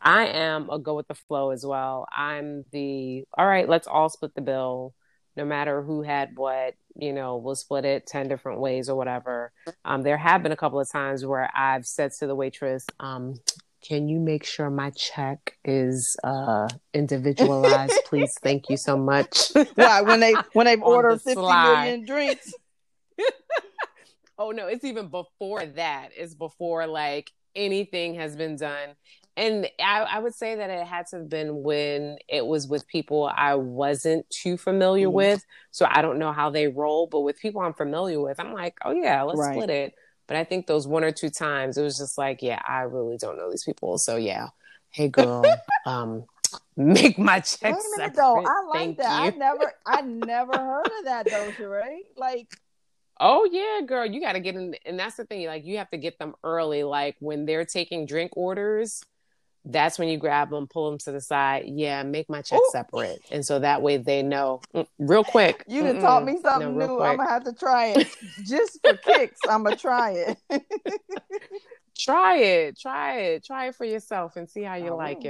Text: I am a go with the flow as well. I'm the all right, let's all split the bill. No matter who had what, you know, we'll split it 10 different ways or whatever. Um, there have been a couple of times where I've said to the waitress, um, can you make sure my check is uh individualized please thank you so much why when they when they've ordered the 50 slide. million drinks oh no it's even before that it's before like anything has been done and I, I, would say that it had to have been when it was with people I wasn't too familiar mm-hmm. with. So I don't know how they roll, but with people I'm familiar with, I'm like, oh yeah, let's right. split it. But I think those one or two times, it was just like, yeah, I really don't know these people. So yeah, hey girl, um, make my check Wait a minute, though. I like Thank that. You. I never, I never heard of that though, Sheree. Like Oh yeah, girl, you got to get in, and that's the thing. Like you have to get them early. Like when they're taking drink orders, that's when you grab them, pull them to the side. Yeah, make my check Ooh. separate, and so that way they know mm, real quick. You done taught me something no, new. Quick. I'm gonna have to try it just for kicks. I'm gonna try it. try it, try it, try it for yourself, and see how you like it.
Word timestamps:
I 0.00 0.26
am 0.26 0.70
a 0.70 0.78
go 0.78 0.94
with 0.94 1.08
the 1.08 1.14
flow 1.14 1.50
as 1.50 1.64
well. 1.64 2.06
I'm 2.14 2.64
the 2.72 3.24
all 3.36 3.46
right, 3.46 3.68
let's 3.68 3.86
all 3.86 4.08
split 4.08 4.34
the 4.34 4.40
bill. 4.40 4.94
No 5.36 5.44
matter 5.44 5.82
who 5.82 6.02
had 6.02 6.30
what, 6.34 6.74
you 6.96 7.12
know, 7.12 7.36
we'll 7.36 7.54
split 7.54 7.84
it 7.84 8.06
10 8.08 8.26
different 8.26 8.60
ways 8.60 8.88
or 8.88 8.96
whatever. 8.96 9.52
Um, 9.84 10.02
there 10.02 10.16
have 10.16 10.42
been 10.42 10.50
a 10.50 10.56
couple 10.56 10.80
of 10.80 10.90
times 10.90 11.24
where 11.24 11.48
I've 11.56 11.86
said 11.86 12.10
to 12.18 12.26
the 12.26 12.34
waitress, 12.34 12.84
um, 12.98 13.34
can 13.86 14.08
you 14.08 14.18
make 14.18 14.44
sure 14.44 14.70
my 14.70 14.90
check 14.90 15.56
is 15.64 16.16
uh 16.24 16.68
individualized 16.94 17.94
please 18.06 18.34
thank 18.42 18.68
you 18.68 18.76
so 18.76 18.96
much 18.96 19.52
why 19.74 20.02
when 20.02 20.20
they 20.20 20.34
when 20.52 20.66
they've 20.66 20.82
ordered 20.82 21.14
the 21.14 21.18
50 21.20 21.34
slide. 21.34 21.80
million 21.82 22.04
drinks 22.04 22.52
oh 24.38 24.50
no 24.50 24.66
it's 24.66 24.84
even 24.84 25.08
before 25.08 25.64
that 25.64 26.10
it's 26.16 26.34
before 26.34 26.86
like 26.86 27.30
anything 27.54 28.14
has 28.14 28.36
been 28.36 28.56
done 28.56 28.90
and 29.38 29.68
I, 29.78 30.00
I, 30.00 30.18
would 30.18 30.34
say 30.34 30.56
that 30.56 30.68
it 30.68 30.84
had 30.84 31.06
to 31.08 31.18
have 31.18 31.28
been 31.28 31.62
when 31.62 32.18
it 32.28 32.44
was 32.44 32.66
with 32.66 32.88
people 32.88 33.30
I 33.32 33.54
wasn't 33.54 34.28
too 34.30 34.56
familiar 34.56 35.06
mm-hmm. 35.06 35.14
with. 35.14 35.46
So 35.70 35.86
I 35.88 36.02
don't 36.02 36.18
know 36.18 36.32
how 36.32 36.50
they 36.50 36.66
roll, 36.66 37.06
but 37.06 37.20
with 37.20 37.38
people 37.38 37.60
I'm 37.60 37.72
familiar 37.72 38.20
with, 38.20 38.40
I'm 38.40 38.52
like, 38.52 38.76
oh 38.84 38.90
yeah, 38.90 39.22
let's 39.22 39.38
right. 39.38 39.54
split 39.54 39.70
it. 39.70 39.94
But 40.26 40.38
I 40.38 40.44
think 40.44 40.66
those 40.66 40.88
one 40.88 41.04
or 41.04 41.12
two 41.12 41.30
times, 41.30 41.78
it 41.78 41.82
was 41.82 41.98
just 41.98 42.18
like, 42.18 42.42
yeah, 42.42 42.60
I 42.66 42.80
really 42.80 43.16
don't 43.16 43.38
know 43.38 43.48
these 43.48 43.62
people. 43.62 43.96
So 43.98 44.16
yeah, 44.16 44.48
hey 44.90 45.06
girl, 45.06 45.44
um, 45.86 46.24
make 46.76 47.16
my 47.16 47.38
check 47.38 47.76
Wait 47.76 47.80
a 47.80 47.98
minute, 47.98 48.16
though. 48.16 48.44
I 48.44 48.64
like 48.66 48.74
Thank 48.74 48.98
that. 48.98 49.22
You. 49.24 49.32
I 49.32 49.36
never, 49.36 49.72
I 49.86 50.00
never 50.02 50.58
heard 50.58 50.86
of 50.98 51.04
that 51.04 51.26
though, 51.30 51.52
Sheree. 51.52 52.00
Like 52.16 52.48
Oh 53.20 53.48
yeah, 53.50 53.84
girl, 53.86 54.06
you 54.06 54.20
got 54.20 54.32
to 54.32 54.40
get 54.40 54.54
in, 54.54 54.76
and 54.86 54.98
that's 54.98 55.16
the 55.16 55.24
thing. 55.24 55.46
Like 55.46 55.64
you 55.64 55.78
have 55.78 55.90
to 55.90 55.96
get 55.96 56.18
them 56.18 56.34
early. 56.44 56.84
Like 56.84 57.16
when 57.20 57.46
they're 57.46 57.64
taking 57.64 58.06
drink 58.06 58.32
orders, 58.36 59.02
that's 59.64 59.98
when 59.98 60.08
you 60.08 60.18
grab 60.18 60.50
them, 60.50 60.66
pull 60.66 60.90
them 60.90 60.98
to 61.00 61.12
the 61.12 61.20
side. 61.20 61.64
Yeah, 61.66 62.02
make 62.04 62.28
my 62.28 62.42
check 62.42 62.60
Ooh. 62.60 62.70
separate, 62.70 63.20
and 63.30 63.44
so 63.44 63.58
that 63.58 63.82
way 63.82 63.96
they 63.96 64.22
know 64.22 64.60
mm, 64.74 64.86
real 64.98 65.24
quick. 65.24 65.64
You 65.66 65.82
done 65.82 65.98
taught 65.98 66.24
me 66.24 66.38
something 66.40 66.78
no, 66.78 66.86
new. 66.86 66.96
Quick. 66.96 67.08
I'm 67.08 67.16
gonna 67.16 67.28
have 67.28 67.44
to 67.44 67.52
try 67.52 67.86
it 67.86 68.08
just 68.46 68.80
for 68.82 68.96
kicks. 68.96 69.40
I'm 69.48 69.64
gonna 69.64 69.76
try 69.76 70.12
it. 70.12 70.38
try 71.98 72.36
it, 72.36 72.78
try 72.78 73.18
it, 73.18 73.44
try 73.44 73.66
it 73.68 73.74
for 73.74 73.84
yourself, 73.84 74.36
and 74.36 74.48
see 74.48 74.62
how 74.62 74.76
you 74.76 74.94
like 74.94 75.18
it. 75.18 75.26